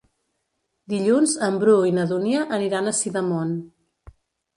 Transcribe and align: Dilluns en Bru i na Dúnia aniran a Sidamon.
Dilluns 0.93 1.35
en 1.47 1.59
Bru 1.63 1.75
i 1.89 1.91
na 1.97 2.05
Dúnia 2.13 2.47
aniran 2.57 2.89
a 2.89 2.95
Sidamon. 3.01 3.53